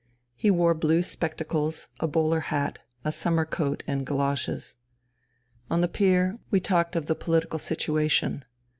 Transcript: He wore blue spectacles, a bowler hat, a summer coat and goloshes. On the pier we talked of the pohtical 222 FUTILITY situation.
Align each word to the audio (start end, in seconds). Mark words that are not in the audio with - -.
He 0.33 0.49
wore 0.49 0.73
blue 0.73 1.03
spectacles, 1.03 1.89
a 1.99 2.07
bowler 2.07 2.39
hat, 2.49 2.79
a 3.05 3.11
summer 3.11 3.45
coat 3.45 3.83
and 3.85 4.03
goloshes. 4.03 4.77
On 5.69 5.81
the 5.81 5.87
pier 5.87 6.39
we 6.49 6.59
talked 6.59 6.95
of 6.95 7.05
the 7.05 7.13
pohtical 7.13 7.59
222 7.59 7.59
FUTILITY 7.59 7.67
situation. 7.83 8.45